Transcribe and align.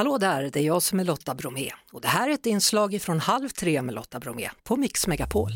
Hallå 0.00 0.18
där, 0.18 0.50
det 0.52 0.60
är 0.60 0.64
jag 0.64 0.82
som 0.82 1.00
är 1.00 1.04
Lotta 1.04 1.34
Bromé 1.34 1.70
och 1.92 2.00
det 2.00 2.08
här 2.08 2.28
är 2.28 2.34
ett 2.34 2.46
inslag 2.46 3.02
från 3.02 3.20
Halv 3.20 3.48
tre 3.48 3.82
med 3.82 3.94
Lotta 3.94 4.20
Bromé 4.20 4.50
på 4.64 4.76
Mix 4.76 5.06
Megapol. 5.06 5.50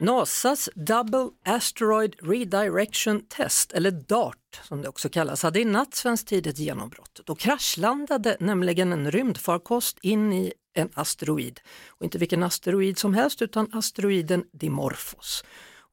NASAs 0.00 0.68
Double 0.74 1.28
Asteroid 1.44 2.16
Redirection 2.22 3.20
Test, 3.28 3.72
eller 3.72 3.90
DART 3.90 4.60
som 4.62 4.82
det 4.82 4.88
också 4.88 5.08
kallas, 5.08 5.42
hade 5.42 5.60
i 5.60 5.64
natt 5.64 5.94
svensk 5.94 6.26
tid 6.26 6.46
ett 6.46 6.58
genombrott. 6.58 7.20
Då 7.24 7.34
kraschlandade 7.34 8.36
nämligen 8.40 8.92
en 8.92 9.10
rymdfarkost 9.10 9.98
in 10.02 10.32
i 10.32 10.52
en 10.74 10.90
asteroid. 10.94 11.60
Och 11.88 12.04
inte 12.04 12.18
vilken 12.18 12.42
asteroid 12.42 12.98
som 12.98 13.14
helst 13.14 13.42
utan 13.42 13.68
asteroiden 13.72 14.44
Dimorphos. 14.52 15.44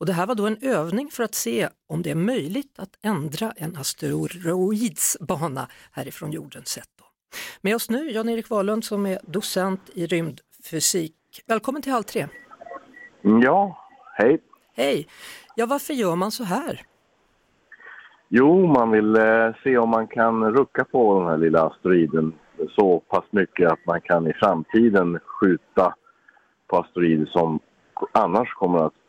Och 0.04 0.08
det 0.08 0.14
här 0.14 0.28
var 0.28 0.36
då 0.36 0.48
en 0.48 0.58
övning 0.62 1.10
för 1.12 1.24
att 1.24 1.36
se 1.36 1.70
om 1.88 2.02
det 2.02 2.12
är 2.12 2.16
möjligt 2.16 2.80
att 2.80 2.90
ändra 3.02 3.52
en 3.56 3.78
asteroids 3.78 5.18
bana 5.20 5.68
härifrån 5.92 6.32
jordens 6.32 6.68
sett. 6.68 6.90
Då. 7.00 7.06
Med 7.62 7.76
oss 7.76 7.90
nu 7.90 8.12
Jan-Erik 8.12 8.50
Wahlund 8.50 8.84
som 8.84 9.06
är 9.06 9.20
docent 9.24 9.90
i 9.94 10.06
rymdfysik. 10.06 11.16
Välkommen 11.48 11.82
till 11.82 11.92
Halv 11.92 12.04
tre. 12.04 12.28
Ja, 13.22 13.78
hej. 14.18 14.40
Hej. 14.76 15.08
Ja, 15.56 15.66
varför 15.66 15.94
gör 15.94 16.16
man 16.16 16.32
så 16.32 16.44
här? 16.44 16.82
Jo, 18.30 18.68
man 18.68 18.92
vill 18.92 19.16
eh, 19.16 19.50
se 19.64 19.78
om 19.78 19.90
man 19.90 20.08
kan 20.08 20.54
rucka 20.54 20.84
på 20.84 21.20
den 21.20 21.28
här 21.28 21.38
lilla 21.38 21.64
asteroiden 21.64 22.34
så 22.76 23.00
pass 23.00 23.26
mycket 23.32 23.72
att 23.72 23.86
man 23.86 24.02
kan 24.02 24.28
i 24.28 24.34
framtiden 24.34 25.20
skjuta 25.26 25.96
på 26.68 26.78
asteroider 26.78 27.26
som 27.26 27.60
annars 28.12 28.54
kommer 28.54 28.86
att 28.86 29.03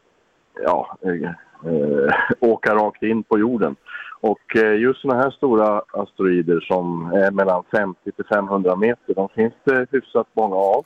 ja, 0.63 0.99
eh, 1.03 1.31
eh, 1.71 2.15
åka 2.41 2.75
rakt 2.75 3.03
in 3.03 3.23
på 3.23 3.39
jorden. 3.39 3.77
Och 4.21 4.57
eh, 4.57 4.81
just 4.81 5.01
sådana 5.01 5.23
här 5.23 5.31
stora 5.31 5.83
asteroider 5.93 6.61
som 6.61 7.13
är 7.13 7.31
mellan 7.31 7.65
50 7.77 8.13
till 8.13 8.25
500 8.25 8.77
meter, 8.77 9.15
de 9.15 9.29
finns 9.29 9.55
det 9.65 9.87
hyfsat 9.91 10.27
många 10.33 10.57
av. 10.57 10.85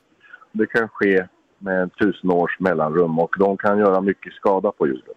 Det 0.52 0.66
kan 0.66 0.88
ske 0.88 1.26
med 1.58 1.90
tusen 1.96 2.30
års 2.30 2.60
mellanrum 2.60 3.18
och 3.18 3.34
de 3.38 3.56
kan 3.56 3.78
göra 3.78 4.00
mycket 4.00 4.32
skada 4.32 4.72
på 4.72 4.86
jorden. 4.86 5.14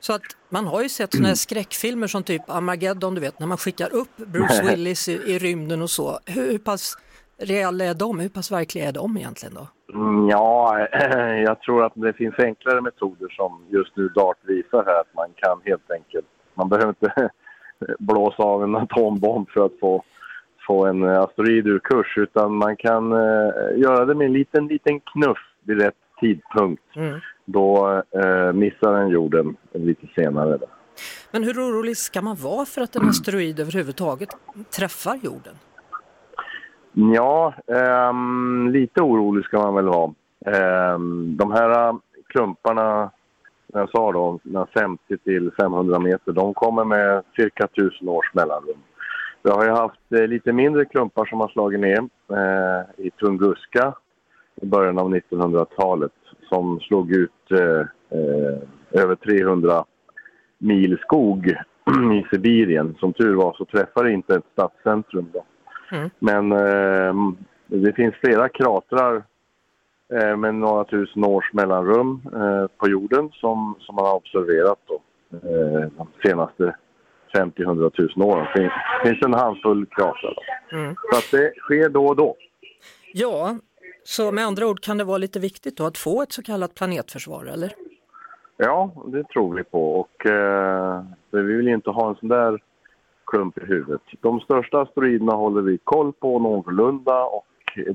Så 0.00 0.12
att 0.12 0.22
man 0.48 0.66
har 0.66 0.82
ju 0.82 0.88
sett 0.88 1.12
sådana 1.12 1.28
här 1.28 1.34
skräckfilmer 1.34 2.06
som 2.06 2.22
typ 2.22 2.42
Armageddon, 2.50 3.14
du 3.14 3.20
vet, 3.20 3.40
när 3.40 3.46
man 3.46 3.58
skickar 3.58 3.94
upp 3.94 4.16
Bruce 4.16 4.62
Willis 4.70 5.08
i, 5.08 5.12
i 5.12 5.38
rymden 5.38 5.82
och 5.82 5.90
så. 5.90 6.18
Hur, 6.26 6.50
hur 6.50 6.58
pass 6.58 6.96
reella 7.38 7.84
är 7.84 7.94
de? 7.94 8.20
Hur 8.20 8.28
pass 8.28 8.52
verkliga 8.52 8.88
är 8.88 8.92
de 8.92 9.16
egentligen 9.16 9.54
då? 9.54 9.68
Mm, 9.94 10.28
ja, 10.28 10.78
jag 11.46 11.60
tror 11.60 11.84
att 11.84 11.92
det 11.94 12.12
finns 12.12 12.34
enklare 12.38 12.80
metoder 12.80 13.28
som 13.28 13.64
just 13.68 13.96
nu 13.96 14.08
DART 14.08 14.38
visar 14.42 14.84
här 14.84 15.00
att 15.00 15.14
man 15.14 15.28
kan 15.36 15.60
helt 15.64 15.90
enkelt, 15.90 16.26
man 16.54 16.68
behöver 16.68 16.88
inte 16.88 17.30
blåsa 17.98 18.42
av 18.42 18.62
en 18.62 18.76
atombomb 18.76 19.50
för 19.50 19.66
att 19.66 19.78
få, 19.80 20.04
få 20.66 20.86
en 20.86 21.04
asteroid 21.04 21.66
ur 21.66 21.78
kurs 21.78 22.18
utan 22.18 22.54
man 22.54 22.76
kan 22.76 23.12
uh, 23.12 23.78
göra 23.78 24.04
det 24.04 24.14
med 24.14 24.26
en 24.26 24.32
liten, 24.32 24.66
liten 24.66 25.00
knuff 25.00 25.38
vid 25.64 25.80
rätt 25.80 25.94
tidpunkt. 26.20 26.82
Mm. 26.96 27.20
Då 27.44 27.88
uh, 28.16 28.52
missar 28.52 28.92
den 28.92 29.08
jorden 29.08 29.56
lite 29.72 30.06
senare. 30.14 30.56
Då. 30.58 30.66
Men 31.30 31.44
hur 31.44 31.54
orolig 31.54 31.96
ska 31.96 32.22
man 32.22 32.36
vara 32.36 32.66
för 32.66 32.80
att 32.80 32.96
en 32.96 33.08
asteroid 33.08 33.60
överhuvudtaget 33.60 34.28
träffar 34.76 35.18
jorden? 35.22 35.54
Ja, 36.92 37.54
um, 38.10 38.70
lite 38.72 39.02
orolig 39.02 39.44
ska 39.44 39.58
man 39.58 39.74
väl 39.74 39.88
vara. 39.88 40.12
Um, 40.94 41.36
de 41.36 41.52
här 41.52 41.88
äh, 41.88 41.96
klumparna, 42.26 43.10
som 43.70 43.80
jag 43.80 43.90
sa 43.90 44.12
då, 44.12 44.38
50 44.74 45.18
till 45.18 45.50
500 45.60 45.98
meter, 45.98 46.32
de 46.32 46.54
kommer 46.54 46.84
med 46.84 47.22
cirka 47.36 47.64
1000 47.64 48.08
års 48.08 48.34
mellanrum. 48.34 48.78
Vi 49.42 49.50
har 49.50 49.64
ju 49.64 49.70
haft 49.70 50.12
eh, 50.12 50.26
lite 50.26 50.52
mindre 50.52 50.84
klumpar 50.84 51.24
som 51.24 51.40
har 51.40 51.48
slagit 51.48 51.80
ner 51.80 51.98
eh, 52.32 53.06
i 53.06 53.10
Tunguska 53.10 53.94
i 54.62 54.66
början 54.66 54.98
av 54.98 55.14
1900-talet 55.14 56.12
som 56.48 56.80
slog 56.80 57.12
ut 57.12 57.50
eh, 57.50 57.80
eh 58.18 58.58
över 58.90 59.14
300 59.14 59.84
mil 60.58 60.98
skog 60.98 61.46
i 62.14 62.26
Sibirien. 62.30 62.94
Som 63.00 63.12
tur 63.12 63.34
var 63.34 63.52
så 63.52 63.64
träffade 63.64 64.12
inte 64.12 64.34
ett 64.34 64.44
stadscentrum 64.52 65.26
då. 65.32 65.44
Mm. 65.92 66.10
Men 66.18 66.52
eh, 66.52 67.14
det 67.66 67.92
finns 67.92 68.14
flera 68.14 68.48
kratrar 68.48 69.22
eh, 70.14 70.36
med 70.36 70.54
några 70.54 70.84
tusen 70.84 71.24
års 71.24 71.52
mellanrum 71.52 72.22
eh, 72.34 72.66
på 72.78 72.88
jorden 72.88 73.30
som, 73.32 73.76
som 73.80 73.94
man 73.94 74.04
har 74.04 74.14
observerat 74.14 74.78
då, 74.86 75.00
eh, 75.32 75.90
de 75.96 76.08
senaste 76.22 76.76
50-100 77.34 78.16
000 78.16 78.28
åren. 78.28 78.46
Det 78.54 78.60
finns, 78.60 78.72
finns 79.04 79.24
en 79.24 79.34
handfull 79.34 79.86
kratrar. 79.86 80.34
Mm. 80.72 80.94
Så 81.10 81.18
att 81.18 81.30
det 81.30 81.52
sker 81.60 81.88
då 81.88 82.06
och 82.06 82.16
då. 82.16 82.36
Ja, 83.12 83.56
så 84.04 84.32
med 84.32 84.44
andra 84.44 84.66
ord 84.66 84.80
kan 84.80 84.98
det 84.98 85.04
vara 85.04 85.18
lite 85.18 85.40
viktigt 85.40 85.76
då 85.76 85.86
att 85.86 85.98
få 85.98 86.22
ett 86.22 86.32
så 86.32 86.42
kallat 86.42 86.74
planetförsvar, 86.74 87.44
eller? 87.44 87.72
Ja, 88.56 88.90
det 89.06 89.28
tror 89.28 89.54
vi 89.54 89.64
på 89.64 90.00
och 90.00 90.26
eh, 90.26 91.02
vi 91.30 91.42
vill 91.42 91.68
inte 91.68 91.90
ha 91.90 92.08
en 92.08 92.14
sån 92.14 92.28
där 92.28 92.62
klump 93.32 93.58
i 93.58 93.66
huvudet. 93.66 94.02
De 94.20 94.40
största 94.40 94.80
asteroiderna 94.80 95.32
håller 95.32 95.62
vi 95.62 95.78
koll 95.84 96.12
på 96.12 96.38
någorlunda 96.38 97.24
och 97.24 97.46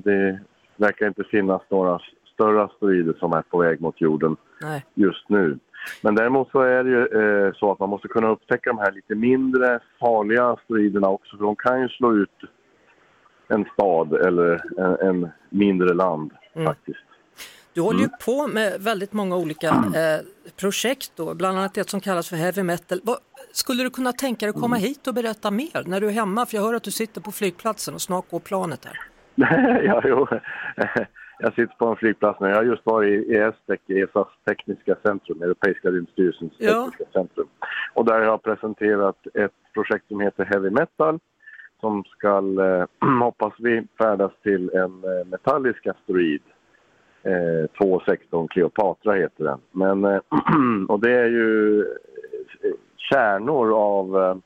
det 0.04 0.40
verkar 0.76 1.08
inte 1.08 1.24
finnas 1.24 1.62
några 1.70 2.00
större 2.34 2.64
asteroider 2.64 3.14
som 3.20 3.34
är 3.34 3.42
på 3.42 3.58
väg 3.58 3.82
mot 3.82 4.02
jorden 4.02 4.36
Nej. 4.62 4.86
just 4.94 5.30
nu. 5.30 5.60
Men 6.02 6.16
däremot 6.16 6.52
så 6.52 6.60
är 6.60 6.84
det 6.84 6.90
ju 6.90 7.02
eh, 7.22 7.54
så 7.54 7.72
att 7.72 7.80
man 7.80 7.90
måste 7.90 8.08
kunna 8.08 8.30
upptäcka 8.30 8.70
de 8.70 8.80
här 8.80 8.92
lite 8.92 9.16
mindre 9.16 9.80
farliga 10.00 10.46
asteroiderna 10.46 11.10
också 11.10 11.38
för 11.38 11.44
de 11.44 11.56
kan 11.56 11.82
ju 11.82 11.90
slå 11.90 12.14
ut 12.14 12.40
en 13.48 13.66
stad 13.74 14.14
eller 14.14 14.62
en, 14.78 15.08
en 15.08 15.30
mindre 15.50 15.94
land 15.94 16.32
mm. 16.54 16.68
faktiskt. 16.68 17.13
Du 17.74 17.82
håller 17.82 18.00
ju 18.00 18.06
mm. 18.06 18.18
på 18.26 18.48
med 18.48 18.82
väldigt 18.82 19.14
många 19.14 19.38
olika 19.38 19.68
eh, 19.68 20.52
projekt 20.60 21.12
då, 21.16 21.34
bland 21.34 21.58
annat 21.58 21.78
ett 21.78 21.90
som 21.90 22.00
kallas 22.00 22.30
för 22.30 22.36
heavy 22.36 22.64
metal. 22.64 23.00
Vad, 23.04 23.18
skulle 23.52 23.84
du 23.84 23.90
kunna 23.90 24.12
tänka 24.12 24.46
dig 24.46 24.50
att 24.50 24.62
komma 24.62 24.78
mm. 24.78 24.88
hit 24.88 25.08
och 25.08 25.14
berätta 25.14 25.52
mer 25.52 25.84
när 25.86 26.02
du 26.02 26.08
är 26.08 26.12
hemma? 26.12 26.46
För 26.46 26.58
jag 26.58 26.64
hör 26.64 26.74
att 26.74 26.84
du 26.84 26.92
sitter 26.92 27.22
på 27.22 27.32
flygplatsen 27.32 27.94
och 27.94 28.02
snart 28.02 28.30
går 28.30 28.40
planet 28.40 28.86
här. 28.86 28.98
ja, 29.86 30.02
jo. 30.06 30.28
Jag 31.40 31.54
sitter 31.54 31.76
på 31.76 31.86
en 31.88 31.96
flygplats 31.96 32.40
nu. 32.40 32.48
Jag 32.48 32.56
har 32.56 32.64
just 32.64 32.86
varit 32.86 33.28
i 33.28 33.36
ESTEC, 33.36 33.80
ESAs 33.88 34.28
tekniska 34.46 34.96
centrum, 35.06 35.42
Europeiska 35.42 35.90
rymdstyrelsens 35.90 36.54
ja. 36.58 36.86
tekniska 36.86 37.14
centrum. 37.14 37.48
Och 37.94 38.06
där 38.06 38.14
har 38.14 38.22
jag 38.22 38.44
presenterat 38.44 39.28
ett 39.34 39.52
projekt 39.74 40.08
som 40.08 40.20
heter 40.20 40.46
Heavy 40.46 40.70
Metal 40.70 41.20
som 41.84 42.04
ska, 42.04 42.38
eh, 42.38 42.86
hoppas 43.24 43.54
vi, 43.58 43.88
färdas 43.98 44.32
till 44.44 44.70
en 44.74 45.04
eh, 45.04 45.26
metallisk 45.26 45.88
asteroid. 45.88 46.42
Eh, 47.26 47.68
216 47.78 48.48
Cleopatra 48.48 49.14
heter 49.14 49.44
den. 49.44 49.60
Men, 49.72 50.06
eh, 50.06 50.22
och 50.88 51.00
det 51.00 51.12
är 51.12 51.30
ju 51.30 51.86
kärnor 52.98 53.74
av 53.74 54.18
eh, 54.18 54.38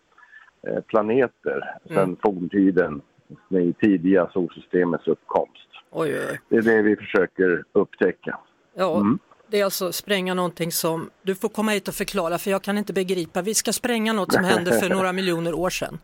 eh, 0.72 0.82
planeter 0.82 1.80
sedan 1.88 1.98
mm. 1.98 2.18
forntiden, 2.22 3.02
i 3.50 3.74
tidiga 3.74 4.30
solsystemets 4.34 5.08
uppkomst. 5.08 5.70
Oj, 5.92 6.20
oj. 6.30 6.40
Det 6.50 6.56
är 6.56 6.62
det 6.62 6.82
vi 6.82 6.96
försöker 6.96 7.64
upptäcka. 7.72 8.40
Ja, 8.74 8.96
mm. 8.96 9.20
Det 9.48 9.60
är 9.60 9.66
alltså 9.66 9.92
spränga 9.92 10.34
någonting 10.34 10.72
som, 10.72 11.10
du 11.22 11.36
får 11.36 11.50
komma 11.50 11.72
hit 11.72 11.88
och 11.88 11.94
förklara 11.94 12.38
för 12.38 12.52
jag 12.52 12.62
kan 12.62 12.78
inte 12.78 12.94
begripa, 12.94 13.42
vi 13.42 13.54
ska 13.54 13.74
spränga 13.74 14.14
något 14.14 14.34
som 14.34 14.44
hände 14.44 14.72
för 14.72 14.90
några 14.96 15.14
miljoner 15.14 15.54
år 15.54 15.70
sedan. 15.70 16.00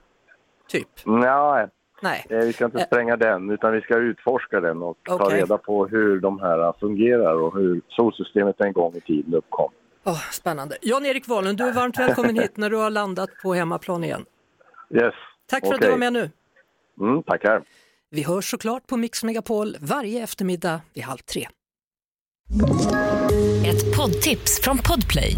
Typ. 0.68 0.90
Ja, 1.06 1.68
Nej. 2.04 2.26
Eh, 2.30 2.38
vi 2.38 2.54
ska 2.54 2.66
inte 2.66 2.80
spränga 2.80 3.16
den 3.16 3.50
utan 3.50 3.74
vi 3.74 3.82
ska 3.82 3.98
utforska 3.98 4.60
den 4.60 4.82
och 4.82 4.98
okay. 5.10 5.18
ta 5.18 5.36
reda 5.36 5.58
på 5.58 5.88
hur 5.88 6.20
de 6.20 6.40
här 6.40 6.74
fungerar 6.80 7.34
och 7.34 7.54
hur 7.56 7.82
solsystemet 7.88 8.62
en 8.62 8.74
gång 8.74 8.96
i 8.96 9.02
tiden 9.02 9.34
uppkom. 9.34 9.72
Oh, 10.06 10.32
spännande. 10.32 10.78
Jan-Erik 10.82 11.28
Wahlund, 11.28 11.58
du 11.58 11.64
är 11.64 11.74
varmt 11.74 12.00
välkommen 12.00 12.36
hit 12.36 12.58
när 12.58 12.70
du 12.70 12.78
har 12.78 12.90
landat 12.90 13.30
på 13.44 13.54
hemmaplan 13.54 14.04
igen. 14.04 14.26
Yes. 14.90 15.14
Tack 15.46 15.62
för 15.62 15.68
okay. 15.68 15.76
att 15.76 15.82
du 15.82 15.90
var 15.90 15.98
med 15.98 16.14
nu. 16.14 16.30
Mm, 17.00 17.24
tackar. 17.24 17.64
Vi 18.10 18.24
hörs 18.24 18.52
såklart 18.52 18.88
på 18.88 18.98
Mix 18.98 19.24
Megapol 19.24 19.78
varje 19.80 20.24
eftermiddag 20.24 20.82
vid 20.94 21.04
halv 21.04 21.18
tre. 21.18 21.48
Ett 23.66 23.98
poddtips 23.98 24.62
från 24.62 24.78
Podplay. 24.78 25.38